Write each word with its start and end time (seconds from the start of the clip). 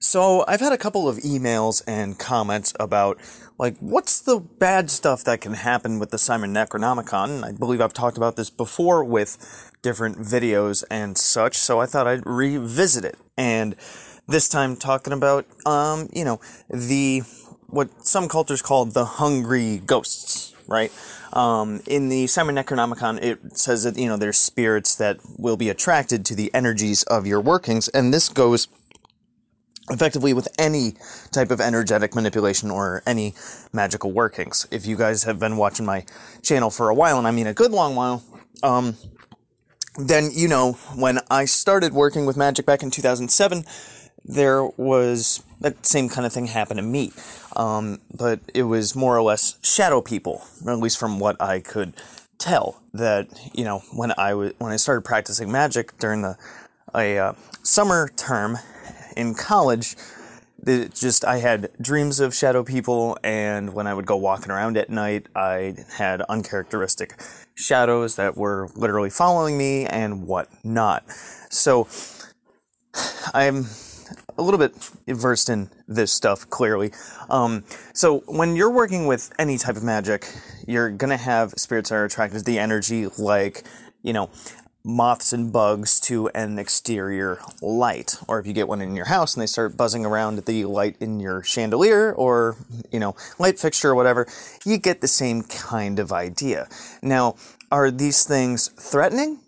So 0.00 0.44
I've 0.46 0.60
had 0.60 0.72
a 0.72 0.78
couple 0.78 1.08
of 1.08 1.16
emails 1.18 1.82
and 1.86 2.16
comments 2.16 2.72
about 2.78 3.18
like 3.58 3.76
what's 3.78 4.20
the 4.20 4.38
bad 4.38 4.90
stuff 4.90 5.24
that 5.24 5.40
can 5.40 5.54
happen 5.54 5.98
with 5.98 6.10
the 6.10 6.18
Simon 6.18 6.54
Necronomicon. 6.54 7.44
I 7.44 7.50
believe 7.50 7.80
I've 7.80 7.92
talked 7.92 8.16
about 8.16 8.36
this 8.36 8.48
before 8.48 9.02
with 9.02 9.72
different 9.82 10.18
videos 10.18 10.84
and 10.88 11.18
such, 11.18 11.56
so 11.56 11.80
I 11.80 11.86
thought 11.86 12.06
I'd 12.06 12.24
revisit 12.24 13.04
it. 13.04 13.18
And 13.36 13.74
this 14.28 14.48
time 14.48 14.76
talking 14.76 15.12
about 15.12 15.46
um, 15.66 16.08
you 16.12 16.24
know, 16.24 16.40
the 16.70 17.22
what 17.66 18.06
some 18.06 18.28
cultures 18.28 18.62
call 18.62 18.84
the 18.84 19.04
hungry 19.04 19.82
ghosts, 19.84 20.54
right? 20.68 20.92
Um, 21.32 21.80
in 21.88 22.08
the 22.08 22.28
Simon 22.28 22.54
Necronomicon, 22.54 23.20
it 23.20 23.58
says 23.58 23.82
that 23.82 23.98
you 23.98 24.06
know 24.06 24.16
there's 24.16 24.38
spirits 24.38 24.94
that 24.94 25.18
will 25.36 25.56
be 25.56 25.68
attracted 25.68 26.24
to 26.26 26.36
the 26.36 26.54
energies 26.54 27.02
of 27.02 27.26
your 27.26 27.40
workings, 27.40 27.88
and 27.88 28.14
this 28.14 28.28
goes 28.28 28.68
effectively 29.90 30.32
with 30.32 30.48
any 30.58 30.94
type 31.30 31.50
of 31.50 31.60
energetic 31.60 32.14
manipulation 32.14 32.70
or 32.70 33.02
any 33.06 33.34
magical 33.72 34.12
workings. 34.12 34.66
If 34.70 34.86
you 34.86 34.96
guys 34.96 35.24
have 35.24 35.38
been 35.38 35.56
watching 35.56 35.86
my 35.86 36.04
channel 36.42 36.70
for 36.70 36.88
a 36.88 36.94
while, 36.94 37.18
and 37.18 37.26
I 37.26 37.30
mean 37.30 37.46
a 37.46 37.54
good 37.54 37.72
long 37.72 37.94
while, 37.94 38.22
um, 38.62 38.96
then 39.98 40.30
you 40.32 40.48
know 40.48 40.72
when 40.94 41.20
I 41.30 41.44
started 41.44 41.92
working 41.92 42.26
with 42.26 42.36
magic 42.36 42.66
back 42.66 42.82
in 42.82 42.90
2007, 42.90 43.64
there 44.24 44.64
was 44.64 45.42
that 45.60 45.86
same 45.86 46.08
kind 46.08 46.26
of 46.26 46.32
thing 46.32 46.46
happened 46.46 46.78
to 46.78 46.82
me, 46.82 47.12
um, 47.56 47.98
but 48.14 48.40
it 48.54 48.64
was 48.64 48.94
more 48.94 49.16
or 49.16 49.22
less 49.22 49.58
shadow 49.62 50.00
people, 50.00 50.42
or 50.64 50.72
at 50.72 50.78
least 50.78 50.98
from 50.98 51.18
what 51.18 51.40
I 51.40 51.60
could 51.60 51.94
tell. 52.38 52.80
That 52.92 53.28
you 53.54 53.64
know 53.64 53.80
when 53.92 54.12
I 54.16 54.34
was 54.34 54.52
when 54.58 54.72
I 54.72 54.76
started 54.76 55.02
practicing 55.02 55.50
magic 55.50 55.98
during 55.98 56.22
the 56.22 56.36
a 56.94 57.18
uh, 57.18 57.32
summer 57.62 58.08
term 58.16 58.58
in 59.18 59.34
college, 59.34 59.96
it 60.66 60.94
just 60.94 61.24
I 61.24 61.38
had 61.38 61.70
dreams 61.80 62.20
of 62.20 62.34
shadow 62.34 62.62
people, 62.62 63.18
and 63.22 63.74
when 63.74 63.86
I 63.86 63.94
would 63.94 64.06
go 64.06 64.16
walking 64.16 64.50
around 64.50 64.78
at 64.78 64.88
night, 64.88 65.26
I 65.34 65.76
had 65.96 66.22
uncharacteristic 66.22 67.20
shadows 67.54 68.16
that 68.16 68.36
were 68.36 68.68
literally 68.74 69.10
following 69.10 69.58
me 69.58 69.86
and 69.86 70.26
whatnot. 70.26 71.04
So 71.50 71.88
I'm 73.34 73.66
a 74.36 74.42
little 74.42 74.58
bit 74.58 74.74
versed 75.08 75.48
in 75.50 75.70
this 75.88 76.12
stuff 76.12 76.48
clearly. 76.48 76.92
Um, 77.28 77.64
so 77.92 78.20
when 78.26 78.54
you're 78.54 78.70
working 78.70 79.06
with 79.06 79.32
any 79.38 79.58
type 79.58 79.76
of 79.76 79.82
magic, 79.82 80.32
you're 80.66 80.90
gonna 80.90 81.16
have 81.16 81.54
spirits 81.56 81.90
that 81.90 81.96
are 81.96 82.04
attracted 82.04 82.38
to 82.38 82.44
the 82.44 82.58
energy, 82.58 83.08
like 83.18 83.64
you 84.02 84.12
know 84.12 84.30
moths 84.88 85.34
and 85.34 85.52
bugs 85.52 86.00
to 86.00 86.28
an 86.28 86.58
exterior 86.58 87.38
light. 87.60 88.16
Or 88.26 88.40
if 88.40 88.46
you 88.46 88.54
get 88.54 88.68
one 88.68 88.80
in 88.80 88.96
your 88.96 89.04
house 89.04 89.34
and 89.34 89.42
they 89.42 89.46
start 89.46 89.76
buzzing 89.76 90.06
around 90.06 90.44
the 90.46 90.64
light 90.64 90.96
in 90.98 91.20
your 91.20 91.42
chandelier 91.42 92.12
or, 92.14 92.56
you 92.90 92.98
know, 92.98 93.14
light 93.38 93.58
fixture 93.58 93.90
or 93.90 93.94
whatever, 93.94 94.26
you 94.64 94.78
get 94.78 95.02
the 95.02 95.08
same 95.08 95.42
kind 95.42 95.98
of 95.98 96.10
idea. 96.10 96.68
Now, 97.02 97.36
are 97.70 97.90
these 97.90 98.24
things 98.24 98.68
threatening? 98.68 99.40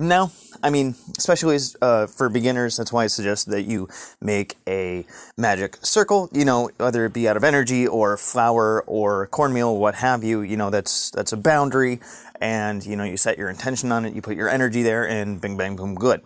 No, 0.00 0.30
I 0.62 0.70
mean, 0.70 0.94
especially 1.16 1.58
uh, 1.82 2.06
for 2.06 2.28
beginners, 2.28 2.76
that's 2.76 2.92
why 2.92 3.02
I 3.02 3.06
suggest 3.08 3.50
that 3.50 3.62
you 3.62 3.88
make 4.20 4.56
a 4.68 5.04
magic 5.36 5.76
circle. 5.82 6.30
You 6.32 6.44
know, 6.44 6.70
whether 6.76 7.04
it 7.04 7.12
be 7.12 7.28
out 7.28 7.36
of 7.36 7.42
energy 7.42 7.84
or 7.86 8.16
flour 8.16 8.84
or 8.86 9.26
cornmeal, 9.26 9.76
what 9.76 9.96
have 9.96 10.22
you. 10.22 10.42
You 10.42 10.56
know, 10.56 10.70
that's 10.70 11.10
that's 11.10 11.32
a 11.32 11.36
boundary 11.36 11.98
and 12.40 12.84
you 12.86 12.96
know 12.96 13.04
you 13.04 13.16
set 13.16 13.38
your 13.38 13.48
intention 13.48 13.92
on 13.92 14.04
it 14.04 14.14
you 14.14 14.22
put 14.22 14.36
your 14.36 14.48
energy 14.48 14.82
there 14.82 15.08
and 15.08 15.40
bing 15.40 15.56
bang 15.56 15.76
boom 15.76 15.94
good 15.94 16.22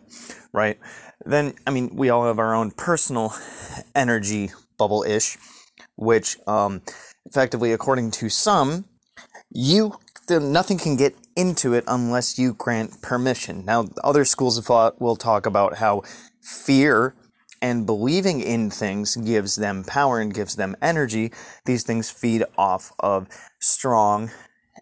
right 0.53 0.79
then 1.25 1.55
i 1.67 1.71
mean 1.71 1.95
we 1.95 2.11
all 2.11 2.27
have 2.27 2.39
our 2.39 2.55
own 2.55 2.71
personal 2.71 3.35
energy 3.95 4.51
bubble 4.79 5.03
ish 5.03 5.37
which 5.97 6.37
um, 6.47 6.83
effectively 7.27 7.73
according 7.73 8.11
to 8.11 8.29
some 8.29 8.85
you 9.51 9.95
nothing 10.29 10.79
can 10.79 10.97
get 10.97 11.15
into 11.37 11.75
it 11.75 11.85
unless 11.87 12.39
you 12.39 12.55
grant 12.55 13.03
permission. 13.03 13.65
Now 13.65 13.89
other 14.03 14.25
schools 14.25 14.59
of 14.59 14.65
thought 14.65 15.01
will 15.01 15.17
talk 15.17 15.47
about 15.47 15.77
how 15.77 16.03
fear 16.43 17.15
and 17.61 17.87
believing 17.87 18.41
in 18.41 18.71
things 18.71 19.17
gives 19.17 19.55
them 19.57 19.85
power 19.85 20.21
and 20.21 20.35
gives 20.35 20.57
them 20.57 20.77
energy. 20.83 21.33
These 21.65 21.85
things 21.85 22.11
feed 22.11 22.45
off 22.59 22.93
of 22.99 23.29
strong 23.61 24.31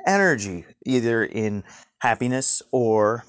energy, 0.07 0.65
either 0.87 1.23
in 1.23 1.63
happiness 2.01 2.63
or 2.73 3.25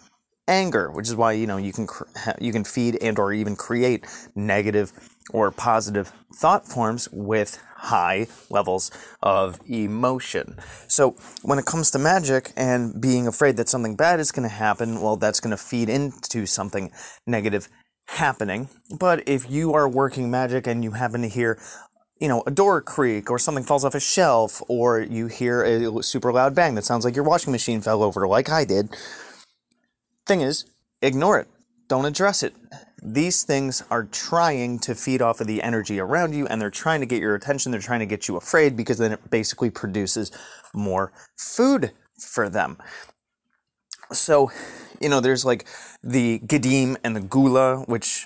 anger, 0.52 0.92
which 0.92 1.08
is 1.08 1.16
why 1.16 1.32
you 1.32 1.48
know 1.48 1.58
you 1.58 1.72
can 1.72 1.88
you 2.40 2.52
can 2.52 2.64
feed 2.64 2.98
and 3.02 3.18
or 3.18 3.34
even 3.34 3.56
create 3.56 4.06
negative 4.36 4.92
or 5.32 5.50
positive 5.50 6.12
thought 6.34 6.68
forms 6.68 7.08
with 7.12 7.58
high 7.76 8.28
levels 8.50 8.92
of 9.24 9.60
emotion. 9.68 10.58
So 10.88 11.16
when 11.42 11.58
it 11.58 11.66
comes 11.66 11.90
to 11.92 12.00
magic 12.00 12.52
and 12.56 13.02
being 13.02 13.28
afraid 13.28 13.58
that 13.58 13.70
something 13.70 13.96
bad 13.96 14.20
is 14.20 14.32
going 14.32 14.48
to 14.48 14.54
happen, 14.54 15.02
well 15.02 15.16
that's 15.16 15.40
going 15.40 15.52
to 15.52 15.58
feed 15.58 15.90
into 15.90 16.46
something 16.46 16.92
negative 17.26 17.70
happening. 18.08 18.68
But 19.00 19.28
if 19.28 19.50
you 19.50 19.74
are 19.74 19.88
working 19.88 20.30
magic 20.30 20.68
and 20.68 20.84
you 20.84 20.92
happen 20.92 21.22
to 21.22 21.30
hear 21.30 21.58
you 22.20 22.28
know, 22.28 22.44
a 22.46 22.52
door 22.52 22.82
creak 22.82 23.32
or 23.32 23.40
something 23.40 23.64
falls 23.64 23.84
off 23.84 23.96
a 23.96 24.00
shelf 24.00 24.62
or 24.68 25.00
you 25.00 25.26
hear 25.26 25.64
a 25.64 26.04
super 26.04 26.32
loud 26.32 26.54
bang 26.54 26.76
that 26.76 26.84
sounds 26.84 27.04
like 27.04 27.16
your 27.16 27.24
washing 27.26 27.52
machine 27.52 27.82
fell 27.82 28.04
over 28.04 28.28
like 28.28 28.48
I 28.48 28.64
did. 28.64 28.90
Thing 30.32 30.40
is, 30.40 30.64
ignore 31.02 31.42
it. 31.42 31.50
Don't 31.90 32.06
address 32.06 32.42
it. 32.42 32.56
These 33.04 33.44
things 33.44 33.84
are 33.92 34.06
trying 34.06 34.80
to 34.80 34.96
feed 34.96 35.22
off 35.22 35.42
of 35.42 35.48
the 35.48 35.62
energy 35.62 36.00
around 36.00 36.34
you 36.34 36.48
and 36.48 36.62
they're 36.62 36.70
trying 36.70 37.02
to 37.02 37.06
get 37.06 37.20
your 37.20 37.36
attention. 37.36 37.74
They're 37.74 37.82
trying 37.82 38.00
to 38.00 38.06
get 38.06 38.30
you 38.30 38.38
afraid 38.38 38.78
because 38.78 38.98
then 38.98 39.12
it 39.12 39.30
basically 39.30 39.70
produces 39.70 40.32
more 40.74 41.12
food 41.36 41.92
for 42.18 42.48
them. 42.48 42.78
So, 44.14 44.54
you 45.02 45.10
know, 45.10 45.20
there's 45.20 45.44
like 45.44 45.66
the 46.02 46.40
Gadim 46.40 46.96
and 47.04 47.14
the 47.14 47.20
Gula, 47.20 47.80
which 47.80 48.26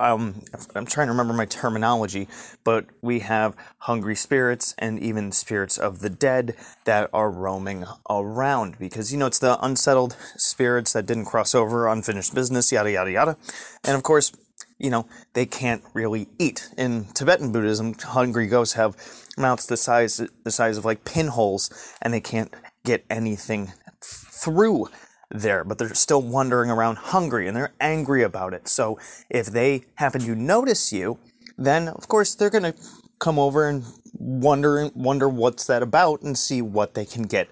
um, 0.00 0.42
I'm 0.74 0.86
trying 0.86 1.06
to 1.08 1.12
remember 1.12 1.32
my 1.32 1.44
terminology, 1.44 2.28
but 2.64 2.86
we 3.02 3.20
have 3.20 3.56
hungry 3.78 4.14
spirits 4.14 4.74
and 4.78 4.98
even 4.98 5.32
spirits 5.32 5.78
of 5.78 6.00
the 6.00 6.10
dead 6.10 6.54
that 6.84 7.10
are 7.12 7.30
roaming 7.30 7.84
around 8.08 8.78
because 8.78 9.12
you 9.12 9.18
know 9.18 9.26
it's 9.26 9.38
the 9.38 9.58
unsettled 9.64 10.16
spirits 10.36 10.92
that 10.92 11.06
didn't 11.06 11.26
cross 11.26 11.54
over, 11.54 11.88
unfinished 11.88 12.34
business, 12.34 12.72
yada 12.72 12.90
yada 12.92 13.10
yada, 13.10 13.36
and 13.84 13.96
of 13.96 14.02
course, 14.02 14.32
you 14.78 14.90
know 14.90 15.06
they 15.34 15.46
can't 15.46 15.82
really 15.94 16.28
eat. 16.38 16.68
In 16.76 17.06
Tibetan 17.14 17.52
Buddhism, 17.52 17.94
hungry 17.94 18.46
ghosts 18.46 18.74
have 18.74 18.96
mouths 19.36 19.66
the 19.66 19.76
size 19.76 20.20
the 20.44 20.50
size 20.50 20.76
of 20.76 20.84
like 20.84 21.04
pinholes, 21.04 21.70
and 22.02 22.14
they 22.14 22.20
can't 22.20 22.54
get 22.84 23.04
anything 23.10 23.72
through 24.00 24.88
there, 25.30 25.64
but 25.64 25.78
they're 25.78 25.94
still 25.94 26.22
wandering 26.22 26.70
around 26.70 26.96
hungry 26.96 27.46
and 27.46 27.56
they're 27.56 27.74
angry 27.80 28.22
about 28.22 28.54
it. 28.54 28.68
So 28.68 28.98
if 29.28 29.46
they 29.46 29.84
happen 29.96 30.20
to 30.22 30.34
notice 30.34 30.92
you, 30.92 31.18
then 31.56 31.88
of 31.88 32.08
course 32.08 32.34
they're 32.34 32.50
going 32.50 32.72
to 32.72 32.74
come 33.18 33.38
over 33.38 33.68
and 33.68 33.84
wonder 34.14 34.90
wonder 34.94 35.28
what's 35.28 35.66
that 35.66 35.82
about 35.82 36.22
and 36.22 36.38
see 36.38 36.62
what 36.62 36.94
they 36.94 37.04
can 37.04 37.22
get 37.24 37.48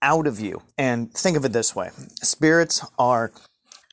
out 0.00 0.26
of 0.26 0.40
you. 0.40 0.62
And 0.76 1.12
think 1.12 1.36
of 1.36 1.44
it 1.44 1.52
this 1.52 1.74
way. 1.74 1.90
Spirits 2.22 2.84
are 2.98 3.32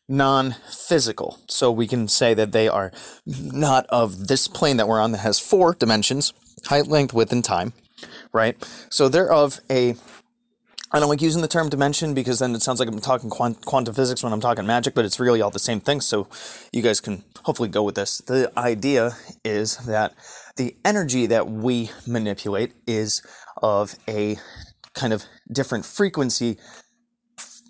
non-physical. 0.08 1.40
So 1.50 1.72
we 1.72 1.88
can 1.88 2.08
say 2.08 2.34
that 2.34 2.52
they 2.52 2.68
are 2.68 2.92
not 3.26 3.86
of 3.88 4.28
this 4.28 4.48
plane 4.48 4.78
that 4.78 4.88
we're 4.88 5.02
on 5.02 5.12
that 5.14 5.20
has 5.20 5.40
four 5.40 5.74
dimensions, 5.74 6.34
height, 6.66 6.88
length, 6.88 7.14
width 7.14 7.32
and 7.32 7.44
time, 7.44 7.74
right? 8.32 8.56
So 8.90 9.10
they're 9.10 9.32
of 9.32 9.60
a 9.70 9.96
I 10.96 11.00
don't 11.00 11.10
like 11.10 11.22
using 11.22 11.42
the 11.42 11.50
term 11.50 11.68
dimension 11.68 12.14
because 12.14 12.40
then 12.40 12.56
it 12.56 12.62
sounds 12.62 12.80
like 12.80 12.88
I'm 12.88 13.02
talking 13.02 13.30
quant- 13.30 13.66
quantum 13.66 13.94
physics 13.94 14.24
when 14.24 14.32
I'm 14.32 14.40
talking 14.40 14.66
magic, 14.66 14.96
but 14.96 15.04
it's 15.04 15.20
really 15.20 15.42
all 15.42 15.52
the 15.52 15.60
same 15.60 15.82
thing. 15.82 16.00
So 16.00 16.30
you 16.72 16.82
guys 16.82 17.02
can 17.02 17.26
hopefully 17.44 17.68
go 17.68 17.84
with 17.84 17.96
this. 17.96 18.20
The 18.20 18.50
idea 18.58 19.18
is 19.44 19.76
that 19.80 20.14
the 20.56 20.78
energy 20.86 21.26
that 21.26 21.50
we 21.50 21.92
manipulate 22.08 22.72
is 22.88 23.22
of 23.62 23.96
a 24.08 24.38
kind 24.94 25.12
of 25.12 25.26
different 25.52 25.86
frequency 25.86 26.58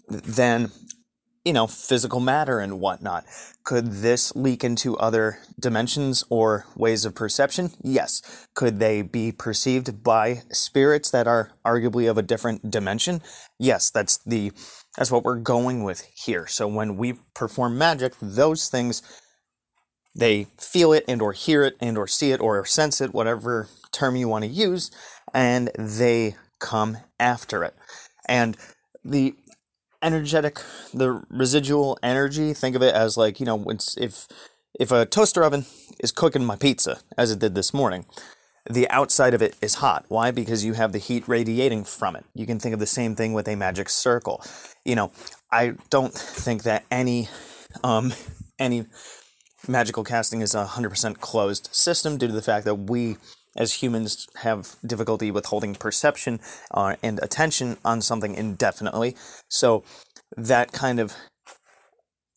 than 0.08 0.70
you 1.46 1.54
know, 1.54 1.68
physical 1.68 2.20
matter 2.20 2.60
and 2.60 2.80
whatnot. 2.80 3.24
Could 3.64 3.92
this 4.02 4.36
leak 4.36 4.64
into 4.64 4.98
other 4.98 5.38
dimensions 5.60 6.24
or 6.30 6.66
ways 6.76 7.06
of 7.06 7.14
perception? 7.14 7.72
Yes. 7.84 8.48
Could 8.56 8.80
they 8.80 9.04
be 9.04 9.32
perceived 9.32 10.04
by 10.04 10.42
spirits 10.52 11.12
that 11.12 11.28
are 11.28 11.52
arguably 11.64 12.10
of 12.10 12.18
a 12.18 12.24
different 12.24 12.72
dimension? 12.72 13.22
Yes, 13.60 13.92
that's 13.92 14.18
the 14.18 14.52
that's 14.98 15.12
what 15.12 15.24
we're 15.24 15.36
going 15.36 15.84
with 15.84 16.08
here. 16.16 16.48
So 16.48 16.68
when 16.68 16.98
we 16.98 17.14
perform 17.36 17.78
magic, 17.78 18.14
those 18.22 18.68
things 18.68 19.02
they 20.16 20.48
feel 20.58 20.94
it 20.94 21.04
and 21.08 21.22
or 21.22 21.34
hear 21.34 21.64
it 21.64 21.76
and 21.82 21.98
or 21.98 22.08
see 22.08 22.32
it 22.32 22.40
or 22.40 22.66
sense 22.66 23.02
it, 23.02 23.14
whatever 23.14 23.68
term 23.92 24.16
you 24.16 24.30
want 24.30 24.46
to 24.46 24.50
use, 24.50 24.90
and 25.34 25.70
they 25.78 26.36
come 26.60 26.98
after 27.20 27.64
it. 27.64 27.76
And 28.28 28.58
the 29.04 29.36
energetic, 30.02 30.60
the 30.94 31.24
residual 31.30 31.98
energy, 32.04 32.54
think 32.54 32.76
of 32.76 32.82
it 32.82 32.94
as 32.94 33.18
like, 33.18 33.40
you 33.40 33.46
know, 33.46 33.66
if 33.98 34.28
if 34.80 34.92
a 34.92 35.06
toaster 35.06 35.44
oven 35.44 35.66
is 36.00 36.12
cooking 36.12 36.44
my 36.44 36.56
pizza, 36.56 37.00
as 37.18 37.32
it 37.32 37.40
did 37.40 37.56
this 37.56 37.74
morning, 37.74 38.06
the 38.70 38.90
outside 38.90 39.34
of 39.34 39.42
it 39.42 39.56
is 39.62 39.76
hot. 39.76 40.06
Why? 40.10 40.32
Because 40.32 40.66
you 40.66 40.74
have 40.74 40.92
the 40.92 40.98
heat 41.00 41.28
radiating 41.28 41.84
from 41.84 42.16
it. 42.16 42.26
You 42.34 42.46
can 42.46 42.60
think 42.60 42.74
of 42.74 42.80
the 42.80 42.86
same 42.86 43.16
thing 43.16 43.34
with 43.34 43.48
a 43.48 43.56
magic 43.56 43.90
circle. 43.90 44.44
You 44.84 44.96
know, 44.96 45.12
I 45.52 45.76
don't 45.90 46.14
think 46.14 46.64
that 46.64 46.84
any 46.92 47.30
um, 47.84 48.14
any 48.60 48.86
magical 49.68 50.04
casting 50.04 50.42
is 50.42 50.54
a 50.54 50.66
100% 50.66 51.20
closed 51.20 51.70
system 51.72 52.18
due 52.18 52.28
to 52.28 52.34
the 52.34 52.42
fact 52.42 52.66
that 52.66 52.76
we 52.76 53.18
as 53.56 53.75
humans 53.75 54.28
have 54.42 54.75
difficulty 54.86 55.31
with 55.31 55.46
holding 55.48 55.75
perception 55.75 56.40
uh, 56.72 56.96
and 57.02 57.19
attention 57.24 57.78
on 57.86 58.02
something 58.02 58.36
indefinitely. 58.36 59.16
So 59.50 59.84
that 60.36 60.72
kind 60.72 61.00
of 61.00 61.13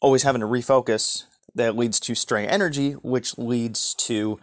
always 0.01 0.23
having 0.23 0.41
to 0.41 0.47
refocus 0.47 1.25
that 1.55 1.77
leads 1.77 1.99
to 2.01 2.15
stray 2.15 2.47
energy, 2.47 2.93
which 2.93 3.37
leads 3.37 3.95
to 3.95 4.39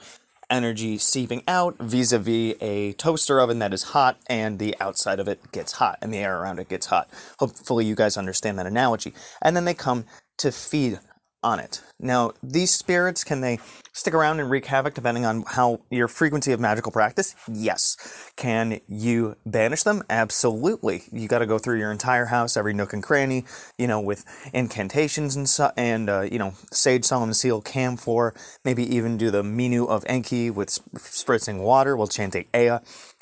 energy 0.49 0.97
seeping 0.97 1.43
out 1.47 1.75
vis-a-vis 1.79 2.55
a 2.61 2.93
toaster 2.93 3.39
oven 3.39 3.59
that 3.59 3.73
is 3.73 3.83
hot 3.83 4.17
and 4.27 4.59
the 4.59 4.75
outside 4.79 5.19
of 5.19 5.27
it 5.27 5.51
gets 5.51 5.73
hot 5.73 5.97
and 6.01 6.13
the 6.13 6.19
air 6.19 6.39
around 6.39 6.59
it 6.59 6.69
gets 6.69 6.87
hot. 6.87 7.09
Hopefully 7.39 7.85
you 7.85 7.95
guys 7.95 8.17
understand 8.17 8.59
that 8.59 8.67
analogy. 8.67 9.13
And 9.41 9.55
then 9.55 9.65
they 9.65 9.73
come 9.73 10.05
to 10.37 10.51
feed 10.51 10.99
on 11.45 11.59
it. 11.59 11.81
Now, 11.99 12.31
these 12.41 12.71
spirits, 12.71 13.23
can 13.23 13.41
they 13.41 13.59
stick 13.93 14.15
around 14.15 14.39
and 14.39 14.49
wreak 14.49 14.65
havoc 14.65 14.95
depending 14.95 15.25
on 15.25 15.43
how 15.47 15.79
your 15.91 16.07
frequency 16.07 16.51
of 16.51 16.59
magical 16.59 16.91
practice? 16.91 17.35
Yes. 17.47 17.95
Can 18.35 18.81
you 18.89 19.35
banish 19.45 19.83
them? 19.83 20.03
Absolutely. 20.09 21.03
You 21.11 21.27
got 21.27 21.39
to 21.39 21.45
go 21.45 21.59
through 21.59 21.77
your 21.77 21.91
entire 21.91 22.25
house, 22.25 22.57
every 22.57 22.73
nook 22.73 22.93
and 22.93 23.03
cranny, 23.03 23.45
you 23.77 23.87
know, 23.87 24.01
with 24.01 24.25
incantations 24.53 25.35
and 25.35 25.47
and 25.77 26.09
uh, 26.09 26.21
you 26.21 26.39
know, 26.39 26.55
sage, 26.71 27.05
Solomon 27.05 27.35
seal, 27.35 27.61
camphor. 27.61 28.33
Maybe 28.65 28.83
even 28.95 29.15
do 29.15 29.29
the 29.29 29.43
menu 29.43 29.85
of 29.85 30.03
Enki 30.07 30.49
with 30.49 30.69
spritzing 30.95 31.59
water. 31.61 31.95
We'll 31.95 32.07
chant 32.07 32.33
the 32.33 32.47
Ea. 32.55 32.79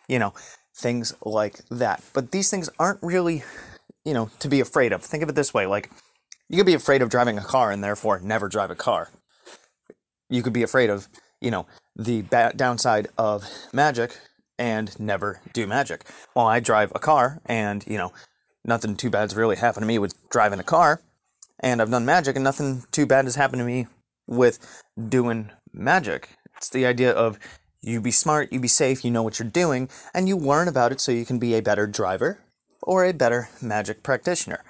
You 0.07 0.19
know, 0.19 0.33
things 0.75 1.13
like 1.23 1.59
that. 1.69 2.01
But 2.13 2.31
these 2.31 2.49
things 2.49 2.69
aren't 2.79 3.03
really, 3.03 3.43
you 4.05 4.13
know, 4.13 4.31
to 4.39 4.47
be 4.47 4.61
afraid 4.61 4.93
of. 4.93 5.03
Think 5.03 5.23
of 5.23 5.29
it 5.29 5.35
this 5.35 5.53
way, 5.53 5.65
like 5.65 5.91
you 6.53 6.57
could 6.57 6.67
be 6.67 6.75
afraid 6.75 7.01
of 7.01 7.09
driving 7.09 7.39
a 7.39 7.41
car 7.41 7.71
and 7.71 7.83
therefore 7.83 8.19
never 8.19 8.47
drive 8.47 8.69
a 8.69 8.75
car. 8.75 9.09
You 10.29 10.43
could 10.43 10.53
be 10.53 10.61
afraid 10.61 10.91
of, 10.91 11.07
you 11.41 11.49
know, 11.49 11.65
the 11.95 12.21
ba- 12.21 12.53
downside 12.55 13.07
of 13.17 13.49
magic 13.73 14.19
and 14.59 14.97
never 14.99 15.41
do 15.51 15.65
magic. 15.65 16.05
Well, 16.35 16.45
I 16.45 16.59
drive 16.59 16.91
a 16.93 16.99
car 16.99 17.41
and, 17.47 17.83
you 17.87 17.97
know, 17.97 18.13
nothing 18.63 18.95
too 18.95 19.09
bad's 19.09 19.35
really 19.35 19.55
happened 19.55 19.81
to 19.81 19.87
me 19.87 19.97
with 19.97 20.13
driving 20.29 20.59
a 20.59 20.63
car. 20.63 21.01
And 21.59 21.81
I've 21.81 21.89
done 21.89 22.05
magic 22.05 22.35
and 22.35 22.43
nothing 22.43 22.83
too 22.91 23.07
bad 23.07 23.25
has 23.25 23.33
happened 23.33 23.61
to 23.61 23.65
me 23.65 23.87
with 24.27 24.83
doing 25.09 25.49
magic. 25.73 26.29
It's 26.57 26.69
the 26.69 26.85
idea 26.85 27.11
of 27.11 27.39
you 27.81 27.99
be 27.99 28.11
smart, 28.11 28.53
you 28.53 28.59
be 28.59 28.67
safe, 28.67 29.03
you 29.03 29.09
know 29.09 29.23
what 29.23 29.39
you're 29.39 29.49
doing, 29.49 29.89
and 30.13 30.27
you 30.27 30.37
learn 30.37 30.67
about 30.67 30.91
it 30.91 31.01
so 31.01 31.11
you 31.11 31.25
can 31.25 31.39
be 31.39 31.55
a 31.55 31.63
better 31.63 31.87
driver 31.87 32.41
or 32.83 33.05
a 33.05 33.11
better 33.11 33.49
magic 33.59 34.03
practitioner 34.03 34.63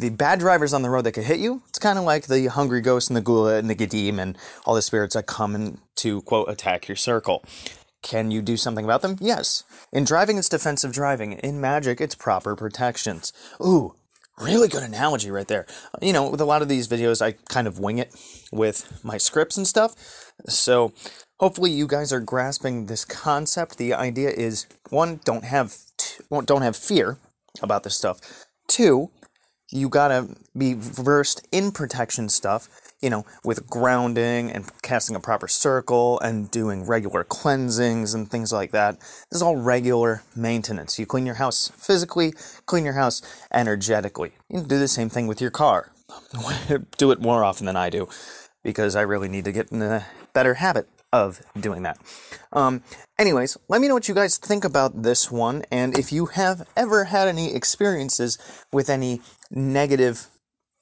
the 0.00 0.10
bad 0.10 0.38
drivers 0.38 0.72
on 0.72 0.82
the 0.82 0.90
road 0.90 1.02
that 1.02 1.12
could 1.12 1.24
hit 1.24 1.38
you, 1.38 1.62
it's 1.68 1.78
kind 1.78 1.98
of 1.98 2.04
like 2.04 2.26
the 2.26 2.46
hungry 2.46 2.80
ghost 2.80 3.10
and 3.10 3.16
the 3.16 3.20
gula 3.20 3.56
and 3.56 3.68
the 3.68 3.74
gadim 3.74 4.18
and 4.18 4.36
all 4.64 4.74
the 4.74 4.82
spirits 4.82 5.14
that 5.14 5.26
come 5.26 5.78
to, 5.96 6.22
quote, 6.22 6.48
attack 6.48 6.88
your 6.88 6.96
circle. 6.96 7.44
Can 8.02 8.30
you 8.30 8.40
do 8.40 8.56
something 8.56 8.84
about 8.84 9.02
them? 9.02 9.16
Yes. 9.20 9.62
In 9.92 10.04
driving, 10.04 10.38
it's 10.38 10.48
defensive 10.48 10.92
driving. 10.92 11.34
In 11.34 11.60
magic, 11.60 12.00
it's 12.00 12.14
proper 12.14 12.56
protections. 12.56 13.32
Ooh, 13.60 13.94
really 14.38 14.68
good 14.68 14.82
analogy 14.82 15.30
right 15.30 15.46
there. 15.46 15.66
You 16.00 16.14
know, 16.14 16.30
with 16.30 16.40
a 16.40 16.46
lot 16.46 16.62
of 16.62 16.68
these 16.68 16.88
videos, 16.88 17.20
I 17.20 17.32
kind 17.50 17.66
of 17.66 17.78
wing 17.78 17.98
it 17.98 18.14
with 18.50 19.00
my 19.04 19.18
scripts 19.18 19.58
and 19.58 19.66
stuff. 19.66 20.32
So 20.48 20.94
hopefully 21.38 21.70
you 21.70 21.86
guys 21.86 22.12
are 22.12 22.20
grasping 22.20 22.86
this 22.86 23.04
concept. 23.04 23.76
The 23.76 23.92
idea 23.92 24.30
is 24.30 24.66
one, 24.88 25.20
don't 25.24 25.44
have 25.44 25.76
t- 25.98 26.24
don't 26.46 26.62
have 26.62 26.76
fear 26.76 27.18
about 27.62 27.82
this 27.82 27.96
stuff. 27.96 28.20
Two, 28.66 29.10
you 29.70 29.88
gotta 29.88 30.28
be 30.56 30.74
versed 30.74 31.46
in 31.52 31.70
protection 31.72 32.28
stuff, 32.28 32.68
you 33.00 33.08
know, 33.08 33.24
with 33.44 33.68
grounding 33.68 34.50
and 34.50 34.70
casting 34.82 35.16
a 35.16 35.20
proper 35.20 35.48
circle 35.48 36.18
and 36.20 36.50
doing 36.50 36.86
regular 36.86 37.24
cleansings 37.24 38.14
and 38.14 38.30
things 38.30 38.52
like 38.52 38.72
that. 38.72 38.98
This 38.98 39.36
is 39.36 39.42
all 39.42 39.56
regular 39.56 40.22
maintenance. 40.34 40.98
You 40.98 41.06
clean 41.06 41.26
your 41.26 41.36
house 41.36 41.70
physically, 41.76 42.32
clean 42.66 42.84
your 42.84 42.94
house 42.94 43.22
energetically. 43.52 44.32
You 44.48 44.62
do 44.62 44.78
the 44.78 44.88
same 44.88 45.08
thing 45.08 45.26
with 45.26 45.40
your 45.40 45.50
car. 45.50 45.92
do 46.98 47.10
it 47.12 47.20
more 47.20 47.44
often 47.44 47.66
than 47.66 47.76
I 47.76 47.90
do 47.90 48.08
because 48.62 48.96
I 48.96 49.02
really 49.02 49.28
need 49.28 49.44
to 49.44 49.52
get 49.52 49.70
in 49.70 49.80
a 49.80 50.06
better 50.32 50.54
habit 50.54 50.88
of 51.12 51.40
doing 51.58 51.82
that. 51.82 51.98
Um, 52.52 52.82
anyways, 53.18 53.56
let 53.68 53.80
me 53.80 53.88
know 53.88 53.94
what 53.94 54.08
you 54.08 54.14
guys 54.14 54.38
think 54.38 54.64
about 54.64 55.02
this 55.02 55.30
one, 55.30 55.64
and 55.70 55.98
if 55.98 56.12
you 56.12 56.26
have 56.26 56.68
ever 56.76 57.04
had 57.04 57.28
any 57.28 57.54
experiences 57.54 58.38
with 58.72 58.88
any 58.88 59.20
negative 59.50 60.26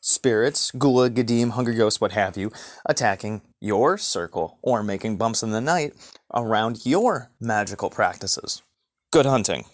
spirits, 0.01 0.71
gula, 0.71 1.11
gadim, 1.11 1.51
hungry 1.51 1.75
ghosts, 1.75 2.01
what 2.01 2.13
have 2.13 2.37
you, 2.37 2.51
attacking 2.87 3.43
your 3.61 3.99
circle 3.99 4.59
or 4.63 4.83
making 4.83 5.17
bumps 5.17 5.43
in 5.43 5.51
the 5.51 5.61
night 5.61 5.93
around 6.35 6.87
your 6.87 7.31
magical 7.41 7.91
practices. 7.91 8.63
Good 9.11 9.27
hunting. 9.27 9.65